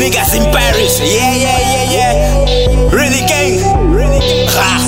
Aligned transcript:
Niggas 0.00 0.32
in 0.32 0.50
Paris, 0.50 0.98
yeah, 0.98 1.36
yeah, 1.36 1.60
yeah, 1.60 1.92
yeah. 1.92 2.88
Really 2.88 3.20
gang, 3.28 3.60
ha. 4.48 4.80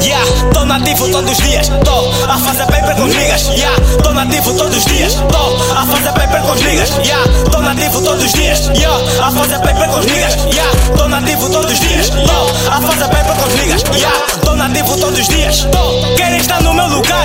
Yeah, 0.00 0.24
tô 0.54 0.64
nativo 0.64 1.06
todos 1.10 1.32
os 1.32 1.36
dias, 1.36 1.68
tô 1.84 2.10
a 2.26 2.38
fazer 2.38 2.64
paper 2.64 2.96
com 2.96 3.04
os 3.04 3.14
niggas, 3.14 3.42
yeah. 3.48 3.76
Tô 4.02 4.14
nativo 4.14 4.54
todos 4.54 4.74
os 4.74 4.84
dias, 4.86 5.16
tô 5.28 5.56
a 5.76 5.84
fazer 5.84 6.12
paper 6.12 6.40
com 6.40 6.52
os 6.52 6.62
niggas, 6.62 6.90
yeah. 7.04 7.24
Tô 7.50 7.60
nativo 7.60 8.00
todos 8.00 8.24
os 8.24 8.32
dias, 8.32 8.70
yeah. 8.74 9.22
A 9.22 9.30
fazer 9.30 9.58
paper 9.58 9.88
com 9.90 9.98
os 9.98 10.06
niggas, 10.06 10.34
yeah. 10.50 10.96
Tô 10.96 11.08
nativo 11.08 11.50
todos 11.50 11.72
os 11.72 11.80
dias, 11.80 12.08
tô 12.08 12.70
a 12.72 12.80
fazer 12.80 13.08
paper 13.08 13.34
com 13.36 13.48
os 13.48 13.54
niggas, 13.54 13.82
yeah. 13.94 14.16
Tô 14.42 14.56
nativo 14.56 14.96
todos 14.96 15.20
os 15.20 15.28
dias, 15.28 15.68
tô. 15.70 16.16
Querem 16.16 16.38
estar 16.38 16.62
no 16.62 16.72
meu 16.72 16.86
lugar? 16.86 17.15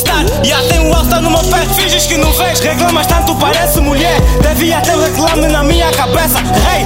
Eu 0.00 0.06
sou 0.06 0.06
star. 0.06 0.24
Yeah, 0.44 0.66
tenho 0.68 0.84
um 0.84 0.94
alta 0.94 1.20
no 1.20 1.30
meu 1.30 1.40
pé. 1.40 1.66
Finges 1.74 2.06
que 2.06 2.16
não 2.16 2.32
vês. 2.32 2.60
Reclamas 2.60 3.06
tanto, 3.06 3.34
parece 3.36 3.80
mulher. 3.80 4.20
Devia 4.42 4.80
ter 4.80 4.96
reclame 4.96 5.46
na 5.48 5.62
minha 5.62 5.90
cabeça. 5.92 6.38
Hey, 6.38 6.79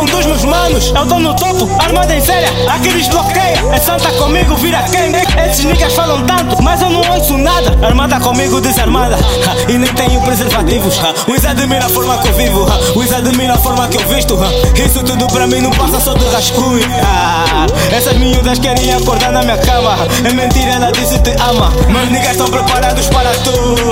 um 0.00 0.04
dos 0.04 0.26
meus 0.26 0.44
manos. 0.44 0.92
Eu 0.94 1.06
tô 1.06 1.18
no 1.18 1.34
topo, 1.34 1.68
armada 1.82 2.14
em 2.14 2.20
séria. 2.20 2.48
Aqui 2.68 2.92
desbloqueia. 2.92 3.58
É 3.72 3.78
santa 3.78 4.10
comigo, 4.12 4.54
vira 4.56 4.82
quem? 4.84 5.12
Esses 5.44 5.64
niggas 5.64 5.94
falam 5.94 6.24
tanto, 6.26 6.62
mas 6.62 6.80
eu 6.82 6.90
não 6.90 7.00
ouço 7.10 7.36
nada. 7.36 7.76
Armada 7.84 8.20
comigo, 8.20 8.60
desarmada. 8.60 9.16
Ha, 9.16 9.70
e 9.70 9.78
nem 9.78 9.92
tenho 9.94 10.20
preservativos. 10.22 10.98
Ha. 11.08 11.14
Uns 11.30 11.44
admira 11.44 11.86
a 11.86 11.88
forma 11.88 12.18
que 12.18 12.28
eu 12.28 12.34
vivo. 12.34 12.66
Ha. 12.68 12.98
Uns 12.98 13.12
admira 13.12 13.54
a 13.54 13.58
forma 13.58 13.86
que 13.88 13.96
eu 13.96 14.08
visto. 14.08 14.38
Isso 14.74 15.02
tudo 15.04 15.26
pra 15.28 15.46
mim 15.46 15.60
não 15.60 15.70
passa 15.70 16.00
só 16.00 16.12
de 16.14 16.26
rascunho. 16.26 16.84
Essas 17.92 18.16
miúdas 18.16 18.58
querem 18.58 18.92
acordar 18.92 19.32
na 19.32 19.42
minha 19.42 19.58
cama. 19.58 19.96
É 20.24 20.32
mentira, 20.32 20.72
ela 20.72 20.90
disse 20.92 21.18
te 21.20 21.30
ama. 21.40 21.72
Mas 21.88 22.10
niggas 22.10 22.32
estão 22.32 22.46
preparados 22.48 23.06
para 23.08 23.30
tudo. 23.44 23.87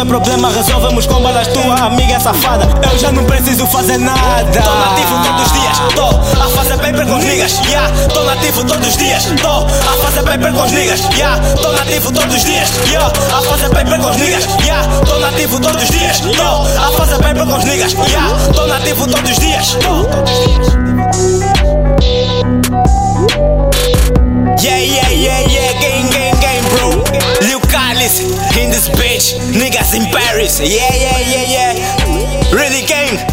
É 0.00 0.04
problema, 0.04 0.48
resolvemos 0.50 1.04
com 1.04 1.20
balas. 1.20 1.46
Tua 1.48 1.74
amiga 1.74 2.14
é 2.14 2.18
safada. 2.20 2.66
Eu 2.90 2.98
já 2.98 3.12
não 3.12 3.22
preciso 3.24 3.66
fazer 3.66 3.98
nada. 3.98 4.62
Tô 4.62 4.74
nativo 4.74 5.22
todos 5.22 5.46
os 5.46 5.52
dias. 5.52 5.78
Tô 5.94 6.40
a 6.40 6.48
fazer 6.48 6.78
paper 6.78 7.06
com 7.06 7.18
os 7.18 7.24
niggas. 7.24 7.60
Yeah, 7.66 8.08
tô 8.08 8.24
nativo 8.24 8.64
todos 8.64 8.88
os 8.88 8.96
dias. 8.96 9.24
Tô 9.42 9.66
a 9.66 9.96
fazer 10.02 10.22
paper 10.22 10.52
com 10.54 10.62
os 10.62 10.72
niggas. 10.72 11.00
Yeah, 11.12 11.38
tô 11.54 11.72
nativo 11.72 12.12
todos 12.12 12.34
os 12.34 12.44
dias. 12.44 12.70
Yeah, 12.88 13.12
a 13.36 13.42
fazer 13.42 13.68
paper 13.68 14.00
com 14.00 14.10
os 14.10 14.16
niggas. 14.16 14.46
Yeah, 14.64 14.88
tô 15.04 15.18
nativo 15.18 15.60
todos 15.60 15.82
os 15.82 15.90
dias. 15.90 16.20
Tô 16.20 16.82
a 16.82 16.92
fazer 16.96 17.18
paper 17.18 17.46
com 17.46 17.58
os 17.58 17.64
niggas. 17.64 17.92
Yeah, 17.92 18.52
tô 18.54 18.66
nativo 18.66 19.06
todos 19.06 19.30
os 19.30 19.38
dias. 19.38 19.76
Tô 19.82 20.04
todos 20.04 20.32
os 20.32 20.46
dias. 20.46 21.39
In 28.58 28.70
this 28.70 28.88
bitch, 28.88 29.34
niggas 29.52 29.94
in 29.94 30.10
Paris. 30.10 30.60
Yeah, 30.60 30.88
yeah, 30.94 31.18
yeah, 31.20 31.74
yeah. 31.74 32.50
Really. 32.52 32.80
Ha. 32.90 33.29